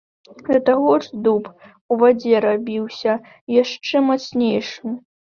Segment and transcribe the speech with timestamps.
[0.51, 1.49] Да таго ж дуб
[1.95, 3.13] у вадзе рабіўся
[3.57, 4.97] яшчэ мацнейшым.